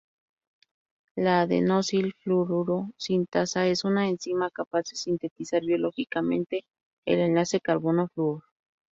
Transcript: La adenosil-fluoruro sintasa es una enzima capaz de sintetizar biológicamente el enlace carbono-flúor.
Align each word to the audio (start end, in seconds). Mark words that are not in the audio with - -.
La 1.15 1.41
adenosil-fluoruro 1.41 2.89
sintasa 2.97 3.67
es 3.67 3.83
una 3.83 4.09
enzima 4.09 4.49
capaz 4.49 4.85
de 4.89 4.95
sintetizar 4.95 5.61
biológicamente 5.63 6.65
el 7.05 7.19
enlace 7.19 7.59
carbono-flúor. 7.61 8.41